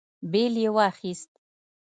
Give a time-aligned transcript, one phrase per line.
[0.31, 1.31] بېل يې واخيست.